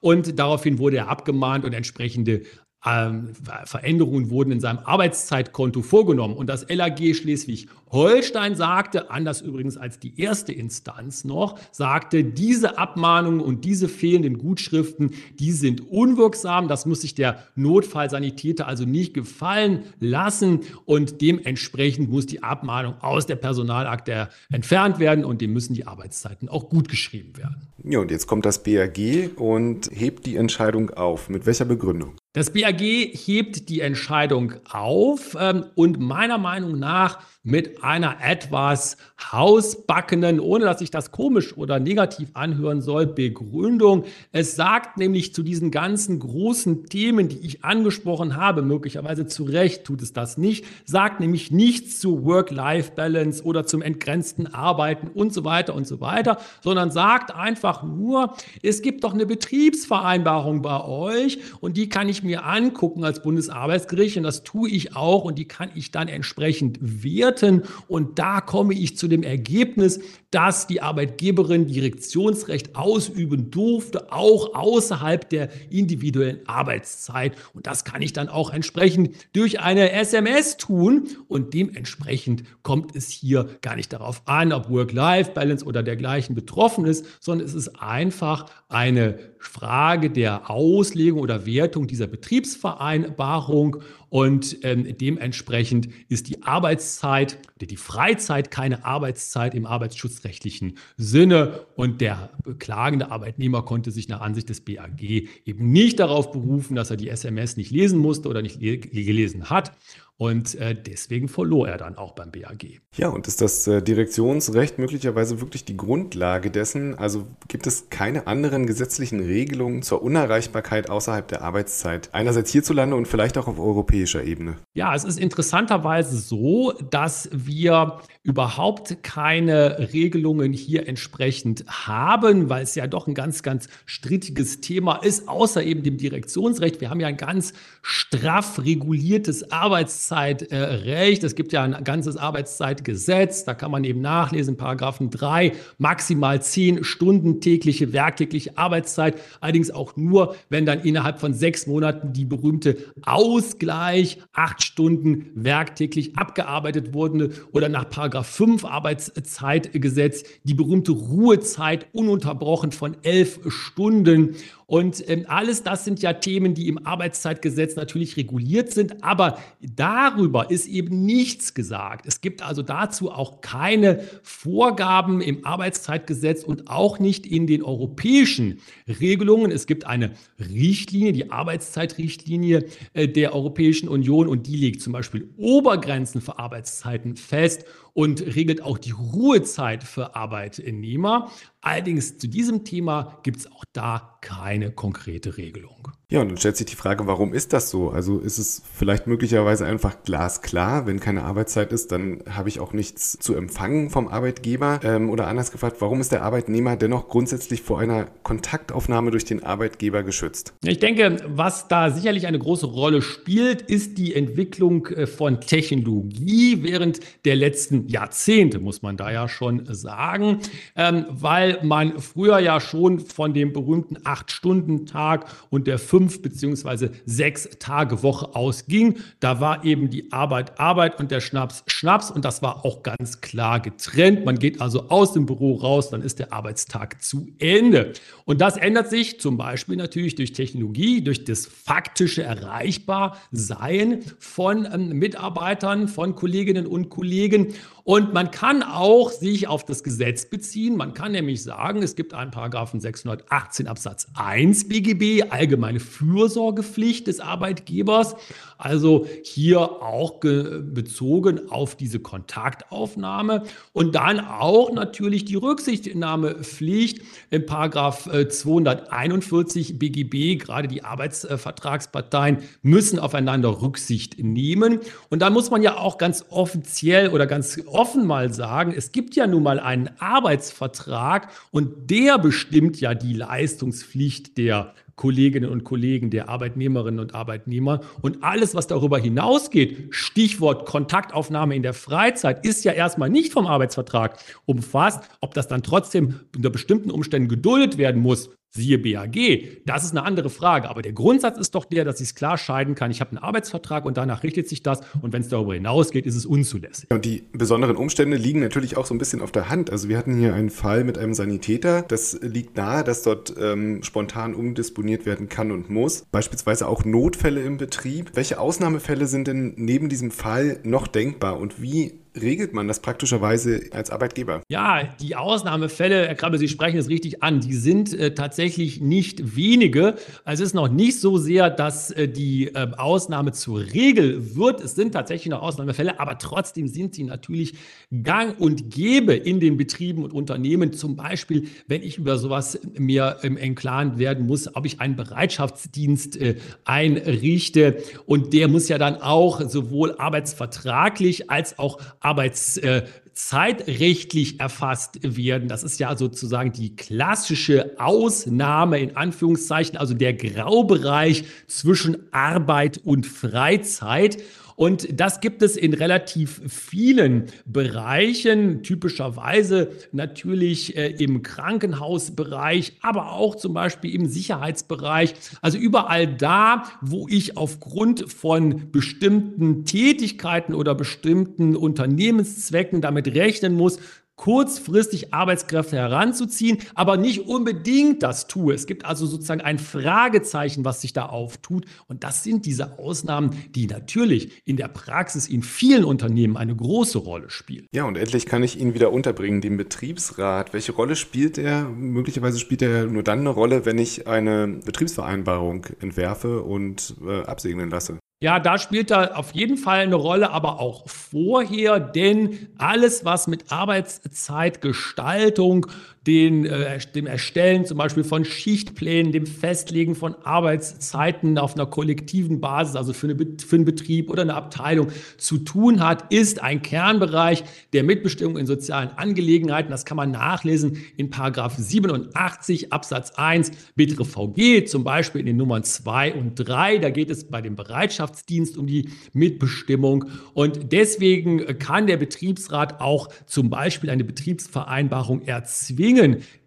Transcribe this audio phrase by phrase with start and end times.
[0.00, 2.42] Und daraufhin wurde er abgemahnt und entsprechende
[2.86, 3.32] ähm,
[3.64, 6.34] Veränderungen wurden in seinem Arbeitszeitkonto vorgenommen.
[6.34, 13.40] Und das LAG Schleswig-Holstein sagte, anders übrigens als die erste Instanz noch, sagte, diese Abmahnungen
[13.40, 16.68] und diese fehlenden Gutschriften, die sind unwirksam.
[16.68, 20.60] Das muss sich der Notfallsanitäter also nicht gefallen lassen.
[20.84, 26.48] Und dementsprechend muss die Abmahnung aus der Personalakte entfernt werden und dem müssen die Arbeitszeiten
[26.48, 27.68] auch gut geschrieben werden.
[27.82, 31.28] Ja, und jetzt kommt das BAG und hebt die Entscheidung auf.
[31.28, 32.14] Mit welcher Begründung?
[32.36, 38.96] Das BAG hebt die Entscheidung auf ähm, und meiner Meinung nach mit einer etwas
[39.30, 44.04] hausbackenen, ohne dass sich das komisch oder negativ anhören soll, Begründung.
[44.32, 49.84] Es sagt nämlich zu diesen ganzen großen Themen, die ich angesprochen habe, möglicherweise zu Recht
[49.84, 55.44] tut es das nicht, sagt nämlich nichts zu Work-Life-Balance oder zum entgrenzten Arbeiten und so
[55.44, 58.34] weiter und so weiter, sondern sagt einfach nur,
[58.64, 64.16] es gibt doch eine Betriebsvereinbarung bei euch und die kann ich mir angucken als Bundesarbeitsgericht
[64.16, 67.62] und das tue ich auch und die kann ich dann entsprechend werten bewerten.
[67.88, 75.28] Und da komme ich zu dem Ergebnis, dass die Arbeitgeberin Direktionsrecht ausüben durfte, auch außerhalb
[75.30, 77.36] der individuellen Arbeitszeit.
[77.54, 81.08] Und das kann ich dann auch entsprechend durch eine SMS tun.
[81.28, 87.06] Und dementsprechend kommt es hier gar nicht darauf an, ob Work-Life-Balance oder dergleichen betroffen ist,
[87.20, 93.82] sondern es ist einfach eine Frage der Auslegung oder Wertung dieser Betriebsvereinbarung.
[94.08, 101.66] Und ähm, dementsprechend ist die Arbeitszeit die Freizeit keine Arbeitszeit im arbeitsschutzrechtlichen Sinne.
[101.74, 106.90] Und der beklagende Arbeitnehmer konnte sich nach Ansicht des BAG eben nicht darauf berufen, dass
[106.90, 109.72] er die SMS nicht lesen musste oder nicht gelesen hat.
[110.18, 112.80] Und äh, deswegen verlor er dann auch beim BAG.
[112.96, 116.94] Ja, und ist das äh, Direktionsrecht möglicherweise wirklich die Grundlage dessen?
[116.94, 122.14] Also gibt es keine anderen gesetzlichen Regelungen zur Unerreichbarkeit außerhalb der Arbeitszeit?
[122.14, 124.56] Einerseits hierzulande und vielleicht auch auf europäischer Ebene.
[124.72, 132.74] Ja, es ist interessanterweise so, dass wir überhaupt keine Regelungen hier entsprechend haben, weil es
[132.74, 136.80] ja doch ein ganz, ganz strittiges Thema ist, außer eben dem Direktionsrecht.
[136.80, 137.52] Wir haben ja ein ganz
[137.82, 141.24] straff reguliertes Arbeitszeit Arbeitszeitrecht.
[141.24, 146.84] Es gibt ja ein ganzes Arbeitszeitgesetz, da kann man eben nachlesen, Paragraphen 3, maximal 10
[146.84, 149.16] Stunden tägliche, werktägliche Arbeitszeit.
[149.40, 156.16] Allerdings auch nur, wenn dann innerhalb von sechs Monaten die berühmte Ausgleich, acht Stunden werktäglich
[156.16, 164.36] abgearbeitet wurde oder nach Paragraph 5 Arbeitszeitgesetz die berühmte Ruhezeit ununterbrochen von elf Stunden.
[164.68, 170.50] Und ähm, alles das sind ja Themen, die im Arbeitszeitgesetz natürlich reguliert sind, aber darüber
[170.50, 172.04] ist eben nichts gesagt.
[172.06, 178.58] Es gibt also dazu auch keine Vorgaben im Arbeitszeitgesetz und auch nicht in den europäischen
[178.88, 179.52] Regelungen.
[179.52, 185.32] Es gibt eine Richtlinie, die Arbeitszeitrichtlinie äh, der Europäischen Union und die legt zum Beispiel
[185.36, 187.64] Obergrenzen für Arbeitszeiten fest
[187.96, 191.30] und regelt auch die Ruhezeit für Arbeitnehmer.
[191.66, 195.90] Allerdings zu diesem Thema gibt es auch da keine konkrete Regelung.
[196.08, 197.90] Ja, und dann stellt sich die Frage, warum ist das so?
[197.90, 202.72] Also ist es vielleicht möglicherweise einfach glasklar, wenn keine Arbeitszeit ist, dann habe ich auch
[202.72, 204.78] nichts zu empfangen vom Arbeitgeber.
[204.84, 209.42] Ähm, oder anders gefragt, warum ist der Arbeitnehmer dennoch grundsätzlich vor einer Kontaktaufnahme durch den
[209.42, 210.54] Arbeitgeber geschützt?
[210.62, 216.62] Ich denke, was da sicherlich eine große Rolle spielt, ist die Entwicklung äh, von Technologie
[216.62, 220.38] während der letzten Jahrzehnte, muss man da ja schon sagen,
[220.76, 227.48] ähm, weil man früher ja schon von dem berühmten Acht-Stunden-Tag und der fünf beziehungsweise sechs
[227.58, 228.98] Tage Woche ausging.
[229.18, 233.22] Da war eben die Arbeit Arbeit und der Schnaps Schnaps und das war auch ganz
[233.22, 234.26] klar getrennt.
[234.26, 237.94] Man geht also aus dem Büro raus, dann ist der Arbeitstag zu Ende.
[238.26, 244.98] Und das ändert sich zum Beispiel natürlich durch Technologie, durch das faktische Erreichbarsein von ähm,
[244.98, 247.54] Mitarbeitern, von Kolleginnen und Kollegen.
[247.84, 250.76] Und man kann auch sich auf das Gesetz beziehen.
[250.76, 257.20] Man kann nämlich sagen, es gibt einen Paragraphen 618 Absatz 1 BGB, allgemeine Fürsorgepflicht des
[257.20, 258.16] Arbeitgebers.
[258.58, 263.42] Also hier auch bezogen auf diese Kontaktaufnahme
[263.72, 270.36] und dann auch natürlich die Rücksichtnahmepflicht im Paragraph 241 äh, BGB.
[270.36, 274.80] Gerade die Arbeitsvertragsparteien müssen aufeinander Rücksicht nehmen.
[275.10, 279.16] Und da muss man ja auch ganz offiziell oder ganz offen mal sagen, es gibt
[279.16, 286.10] ja nun mal einen Arbeitsvertrag und der bestimmt ja die Leistungspflicht der Kolleginnen und Kollegen,
[286.10, 287.80] der Arbeitnehmerinnen und Arbeitnehmer.
[288.00, 293.46] Und alles, was darüber hinausgeht, Stichwort Kontaktaufnahme in der Freizeit, ist ja erstmal nicht vom
[293.46, 295.04] Arbeitsvertrag umfasst.
[295.20, 300.04] Ob das dann trotzdem unter bestimmten Umständen geduldet werden muss, siehe BAG, das ist eine
[300.04, 300.68] andere Frage.
[300.68, 302.90] Aber der Grundsatz ist doch der, dass ich es klar scheiden kann.
[302.90, 304.80] Ich habe einen Arbeitsvertrag und danach richtet sich das.
[305.02, 306.90] Und wenn es darüber hinausgeht, ist es unzulässig.
[306.90, 309.70] Und die besonderen Umstände liegen natürlich auch so ein bisschen auf der Hand.
[309.70, 311.82] Also wir hatten hier einen Fall mit einem Sanitäter.
[311.82, 316.04] Das liegt nahe, dass dort ähm, spontan umdisponiert werden kann und muss.
[316.10, 318.10] Beispielsweise auch Notfälle im Betrieb.
[318.14, 323.60] Welche Ausnahmefälle sind denn neben diesem Fall noch denkbar und wie regelt man das praktischerweise
[323.72, 324.42] als Arbeitgeber?
[324.48, 329.36] Ja, die Ausnahmefälle, Herr Krabbe, Sie sprechen es richtig an, die sind äh, tatsächlich nicht
[329.36, 329.96] wenige.
[330.24, 334.60] Also es ist noch nicht so sehr, dass äh, die äh, Ausnahme zur Regel wird.
[334.60, 337.54] Es sind tatsächlich noch Ausnahmefälle, aber trotzdem sind sie natürlich
[338.02, 340.72] gang und gäbe in den Betrieben und Unternehmen.
[340.72, 346.16] Zum Beispiel, wenn ich über sowas mir im Enklaren werden muss, ob ich einen Bereitschaftsdienst
[346.16, 355.48] äh, einrichte und der muss ja dann auch sowohl arbeitsvertraglich als auch arbeitszeitrechtlich erfasst werden.
[355.48, 363.06] Das ist ja sozusagen die klassische Ausnahme in Anführungszeichen, also der Graubereich zwischen Arbeit und
[363.06, 364.18] Freizeit.
[364.56, 373.34] Und das gibt es in relativ vielen Bereichen, typischerweise natürlich äh, im Krankenhausbereich, aber auch
[373.36, 375.14] zum Beispiel im Sicherheitsbereich.
[375.42, 383.78] Also überall da, wo ich aufgrund von bestimmten Tätigkeiten oder bestimmten Unternehmenszwecken damit rechnen muss,
[384.16, 388.54] kurzfristig Arbeitskräfte heranzuziehen, aber nicht unbedingt das tue.
[388.54, 391.66] Es gibt also sozusagen ein Fragezeichen, was sich da auftut.
[391.86, 396.98] Und das sind diese Ausnahmen, die natürlich in der Praxis in vielen Unternehmen eine große
[396.98, 397.66] Rolle spielen.
[397.72, 400.52] Ja, und endlich kann ich ihn wieder unterbringen, den Betriebsrat.
[400.52, 401.68] Welche Rolle spielt er?
[401.68, 407.70] Möglicherweise spielt er nur dann eine Rolle, wenn ich eine Betriebsvereinbarung entwerfe und äh, absegnen
[407.70, 407.98] lasse.
[408.22, 413.26] Ja, da spielt er auf jeden Fall eine Rolle, aber auch vorher, denn alles, was
[413.26, 415.66] mit Arbeitszeitgestaltung
[416.06, 422.40] den, äh, dem Erstellen zum Beispiel von Schichtplänen, dem Festlegen von Arbeitszeiten auf einer kollektiven
[422.40, 426.62] Basis, also für, eine, für einen Betrieb oder eine Abteilung zu tun hat, ist ein
[426.62, 429.70] Kernbereich der Mitbestimmung in sozialen Angelegenheiten.
[429.70, 435.36] Das kann man nachlesen in Paragraph 87 Absatz 1 bittere VG, zum Beispiel in den
[435.36, 436.78] Nummern 2 und 3.
[436.78, 440.04] Da geht es bei dem Bereitschaftsdienst um die Mitbestimmung.
[440.34, 445.95] Und deswegen kann der Betriebsrat auch zum Beispiel eine Betriebsvereinbarung erzwingen,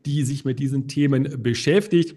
[0.05, 2.15] die sich mit diesen Themen beschäftigt.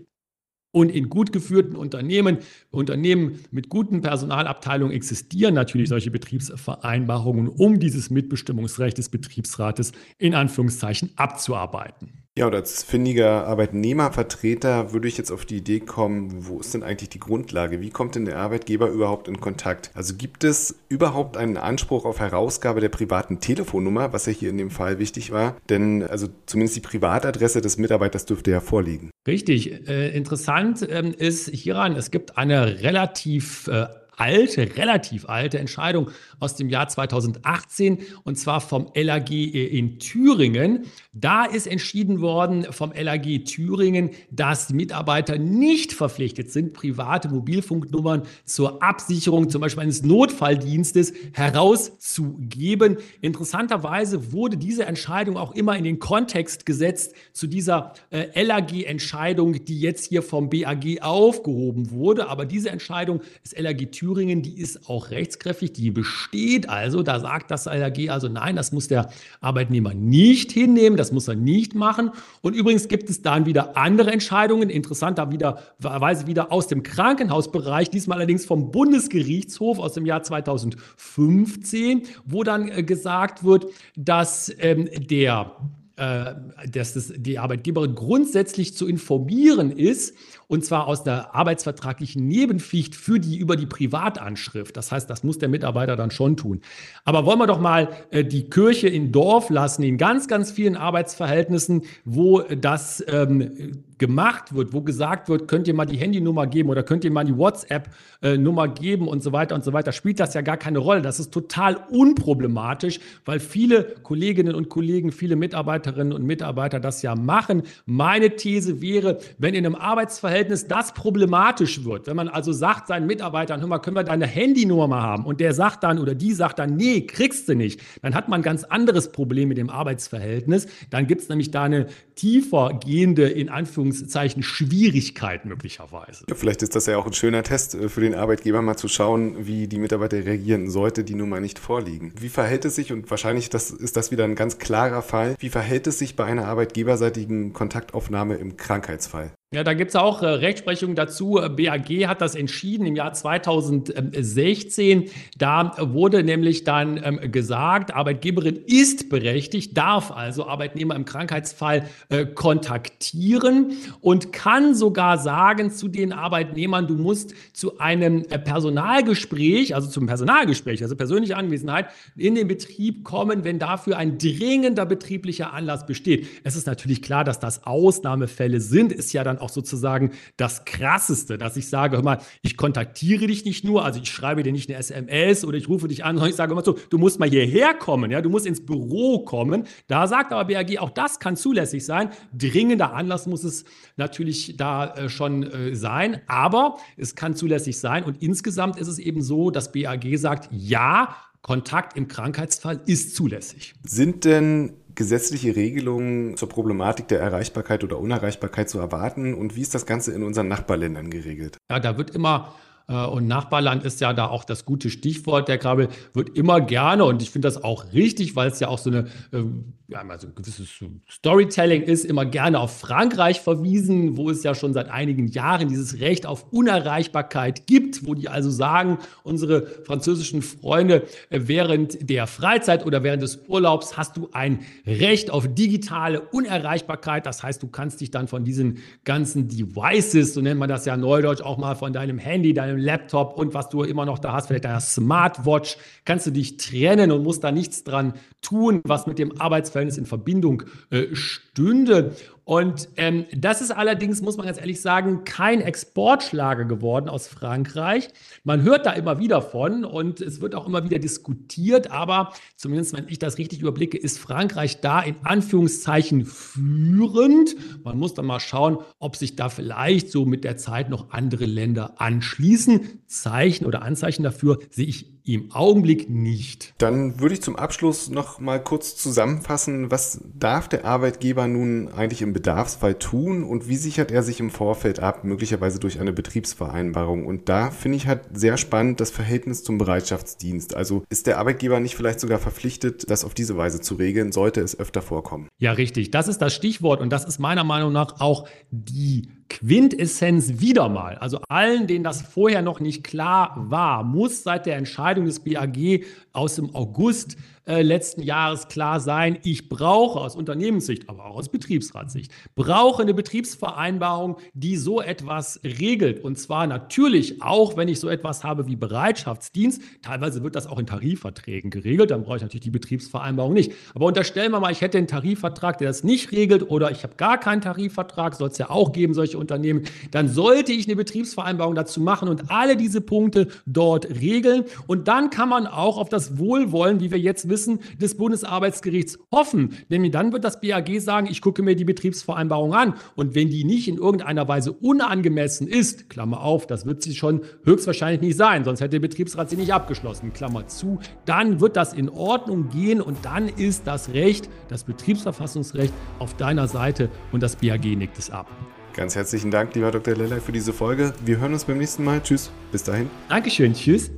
[0.75, 2.39] Und in gut geführten Unternehmen,
[2.71, 11.11] Unternehmen mit guten Personalabteilungen existieren natürlich solche Betriebsvereinbarungen, um dieses Mitbestimmungsrecht des Betriebsrates in Anführungszeichen
[11.17, 12.25] abzuarbeiten.
[12.39, 16.83] Ja, und als findiger Arbeitnehmervertreter würde ich jetzt auf die Idee kommen, wo ist denn
[16.83, 17.83] eigentlich die Grundlage?
[17.83, 19.91] Wie kommt denn der Arbeitgeber überhaupt in Kontakt?
[19.93, 24.57] Also gibt es überhaupt einen Anspruch auf Herausgabe der privaten Telefonnummer, was ja hier in
[24.57, 25.59] dem Fall wichtig war?
[25.69, 29.11] Denn also zumindest die Privatadresse des Mitarbeiters dürfte ja vorliegen.
[29.27, 29.87] Richtig.
[29.87, 36.57] Äh, interessant ähm, ist hieran, es gibt eine relativ äh, alte, relativ alte Entscheidung aus
[36.57, 40.87] dem Jahr 2018 und zwar vom LAG in Thüringen.
[41.12, 48.83] Da ist entschieden worden vom LAG Thüringen, dass Mitarbeiter nicht verpflichtet sind, private Mobilfunknummern zur
[48.83, 52.99] Absicherung zum Beispiel eines Notfalldienstes herauszugeben.
[53.21, 59.81] Interessanterweise wurde diese Entscheidung auch immer in den Kontext gesetzt zu dieser äh, LAG-Entscheidung, die
[59.81, 62.28] jetzt hier vom BAG aufgehoben wurde.
[62.28, 67.21] Aber diese Entscheidung des LAG Thüringen, die ist auch rechtskräftig, die besteht steht also, da
[67.21, 71.75] sagt das LAG also nein, das muss der Arbeitnehmer nicht hinnehmen, das muss er nicht
[71.75, 72.11] machen.
[72.41, 78.45] Und übrigens gibt es dann wieder andere Entscheidungen, interessanterweise wieder aus dem Krankenhausbereich, diesmal allerdings
[78.45, 83.67] vom Bundesgerichtshof aus dem Jahr 2015, wo dann äh, gesagt wird,
[83.97, 85.53] dass ähm, der
[85.97, 86.35] äh,
[86.71, 90.17] dass das die Arbeitgeberin grundsätzlich zu informieren ist,
[90.49, 94.77] und zwar aus der arbeitsvertraglichen Nebenpflicht für die über die Privatanschrift.
[94.77, 96.61] Das heißt, das muss der Mitarbeiter dann schon tun.
[97.05, 100.77] Aber wollen wir doch mal äh, die Kirche in Dorf lassen, in ganz, ganz vielen
[100.77, 106.71] Arbeitsverhältnissen, wo das ähm, gemacht wird, wo gesagt wird, könnt ihr mal die Handynummer geben
[106.71, 110.35] oder könnt ihr mal die WhatsApp-Nummer geben und so weiter und so weiter, spielt das
[110.35, 111.03] ja gar keine Rolle.
[111.03, 117.15] Das ist total unproblematisch, weil viele Kolleginnen und Kollegen, viele Mitarbeiterinnen und Mitarbeiter das ja
[117.15, 117.63] machen.
[117.87, 123.07] Meine These wäre, wenn in einem Arbeitsverhältnis das problematisch wird, wenn man also sagt seinen
[123.07, 126.59] Mitarbeitern, hör mal, können wir deine Handynummer haben und der sagt dann oder die sagt
[126.59, 130.67] dann, nee, kriegst du nicht, dann hat man ein ganz anderes Problem mit dem Arbeitsverhältnis.
[130.91, 136.25] Dann gibt es nämlich da eine tiefer gehende, in Anführungszeichen, Anführungszeichen Schwierigkeit möglicherweise.
[136.29, 138.89] Ja, vielleicht ist das ja auch ein schöner Test äh, für den Arbeitgeber, mal zu
[138.89, 142.13] schauen, wie die Mitarbeiter reagieren, sollte die Nummer nicht vorliegen.
[142.19, 145.49] Wie verhält es sich, und wahrscheinlich das, ist das wieder ein ganz klarer Fall, wie
[145.49, 149.33] verhält es sich bei einer arbeitgeberseitigen Kontaktaufnahme im Krankheitsfall?
[149.55, 151.33] Ja, da gibt es auch äh, Rechtsprechung dazu.
[151.33, 155.11] BAG hat das entschieden im Jahr 2016.
[155.37, 162.25] Da wurde nämlich dann ähm, gesagt, Arbeitgeberin ist berechtigt, darf also Arbeitnehmer im Krankheitsfall äh,
[162.25, 169.91] kontaktieren und kann sogar sagen zu den Arbeitnehmern, du musst zu einem äh, Personalgespräch, also
[169.91, 175.85] zum Personalgespräch, also persönliche Anwesenheit, in den Betrieb kommen, wenn dafür ein dringender betrieblicher Anlass
[175.85, 176.27] besteht.
[176.43, 181.37] Es ist natürlich klar, dass das Ausnahmefälle sind, ist ja dann auch sozusagen das Krasseste,
[181.37, 184.71] dass ich sage, hör mal, ich kontaktiere dich nicht nur, also ich schreibe dir nicht
[184.71, 187.29] eine SMS oder ich rufe dich an, sondern ich sage immer so, du musst mal
[187.29, 189.65] hierher kommen, ja, du musst ins Büro kommen.
[189.89, 192.11] Da sagt aber BAG, auch das kann zulässig sein.
[192.33, 193.65] Dringender Anlass muss es
[193.97, 198.99] natürlich da äh, schon äh, sein, aber es kann zulässig sein und insgesamt ist es
[198.99, 203.75] eben so, dass BAG sagt, ja, Kontakt im Krankheitsfall ist zulässig.
[203.83, 209.75] Sind denn gesetzliche Regelungen zur Problematik der Erreichbarkeit oder Unerreichbarkeit zu erwarten und wie ist
[209.75, 211.57] das Ganze in unseren Nachbarländern geregelt?
[211.71, 212.55] Ja, da wird immer
[212.89, 215.49] äh, und Nachbarland ist ja da auch das gute Stichwort.
[215.49, 218.79] Der Krabbel wird immer gerne, und ich finde das auch richtig, weil es ja auch
[218.79, 220.69] so eine, ähm, ja, also ein gewisses
[221.11, 226.01] Storytelling ist, immer gerne auf Frankreich verwiesen, wo es ja schon seit einigen Jahren dieses
[226.01, 232.87] Recht auf Unerreichbarkeit gibt, wo die also sagen, unsere französischen Freunde, äh, während der Freizeit
[232.87, 237.27] oder während des Urlaubs hast du ein Recht auf digitale Unerreichbarkeit.
[237.27, 240.97] Das heißt, du kannst dich dann von diesen ganzen Devices, so nennt man das ja
[240.97, 244.47] neudeutsch, auch mal von deinem Handy, deinem Laptop und was du immer noch da hast,
[244.47, 249.19] vielleicht deiner Smartwatch, kannst du dich trennen und musst da nichts dran tun, was mit
[249.19, 249.41] dem
[249.83, 252.15] Arbeitsverhältnis in Verbindung äh, stünde.
[252.45, 258.09] Und ähm, das ist allerdings, muss man ganz ehrlich sagen, kein Exportschlager geworden aus Frankreich.
[258.43, 262.97] Man hört da immer wieder von und es wird auch immer wieder diskutiert, aber zumindest
[262.97, 267.55] wenn ich das richtig überblicke, ist Frankreich da in Anführungszeichen führend.
[267.85, 271.47] Man muss dann mal schauen, ob sich da vielleicht so mit der Zeit noch andere
[271.47, 273.03] Länder anschließen.
[273.07, 276.75] Zeichen oder Anzeichen dafür sehe ich im Augenblick nicht.
[276.79, 282.23] Dann würde ich zum Abschluss noch mal kurz zusammenfassen, was darf der Arbeitgeber nun eigentlich
[282.33, 287.27] im Bedarfsfall tun und wie sichert er sich im Vorfeld ab, möglicherweise durch eine Betriebsvereinbarung.
[287.27, 290.75] Und da finde ich halt sehr spannend das Verhältnis zum Bereitschaftsdienst.
[290.75, 294.62] Also ist der Arbeitgeber nicht vielleicht sogar verpflichtet, das auf diese Weise zu regeln, sollte
[294.62, 295.49] es öfter vorkommen?
[295.59, 296.11] Ja, richtig.
[296.11, 301.17] Das ist das Stichwort und das ist meiner Meinung nach auch die Quintessenz wieder mal,
[301.19, 306.05] also allen, denen das vorher noch nicht klar war, muss seit der Entscheidung des BAG
[306.33, 311.49] aus dem August äh, letzten Jahres klar sein, ich brauche aus Unternehmenssicht, aber auch aus
[311.49, 316.25] Betriebsratssicht, brauche eine Betriebsvereinbarung, die so etwas regelt.
[316.25, 319.81] Und zwar natürlich auch, wenn ich so etwas habe wie Bereitschaftsdienst.
[320.03, 323.73] Teilweise wird das auch in Tarifverträgen geregelt, dann brauche ich natürlich die Betriebsvereinbarung nicht.
[323.95, 327.15] Aber unterstellen wir mal, ich hätte einen Tarifvertrag, der das nicht regelt oder ich habe
[327.15, 331.75] gar keinen Tarifvertrag, soll es ja auch geben, solche Unternehmen, dann sollte ich eine Betriebsvereinbarung
[331.75, 334.65] dazu machen und alle diese Punkte dort regeln.
[334.87, 339.77] Und dann kann man auch auf das Wohlwollen, wie wir jetzt wissen, des Bundesarbeitsgerichts hoffen.
[339.89, 342.95] Nämlich dann wird das BAG sagen, ich gucke mir die Betriebsvereinbarung an.
[343.17, 347.43] Und wenn die nicht in irgendeiner Weise unangemessen ist, Klammer auf, das wird sie schon
[347.65, 351.93] höchstwahrscheinlich nicht sein, sonst hätte der Betriebsrat sie nicht abgeschlossen, Klammer zu, dann wird das
[351.93, 357.57] in Ordnung gehen und dann ist das Recht, das Betriebsverfassungsrecht auf deiner Seite und das
[357.57, 358.49] BAG nickt es ab.
[358.95, 360.15] Ganz herzlichen Dank, lieber Dr.
[360.15, 361.13] Lellay, für diese Folge.
[361.25, 362.23] Wir hören uns beim nächsten Mal.
[362.23, 362.53] Tschüss.
[362.71, 363.11] Bis dahin.
[363.29, 363.75] Dankeschön.
[363.75, 364.13] Tschüss.